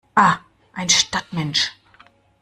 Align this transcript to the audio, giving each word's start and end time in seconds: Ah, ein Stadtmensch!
Ah, 0.15 0.39
ein 0.73 0.89
Stadtmensch! 0.89 1.71